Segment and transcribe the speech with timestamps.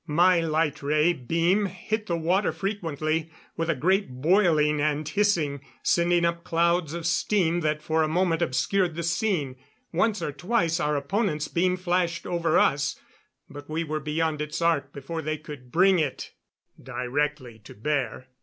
[0.07, 6.25] My light ray beam hit the water frequently, with a great boiling and hissing, sending
[6.25, 9.57] up clouds of steam that for a moment obscured the scene.
[9.93, 12.99] Once or twice our opponent's beam flashed over us,
[13.47, 16.31] but we were beyond its arc before they could bring it
[16.81, 18.25] directly to bear.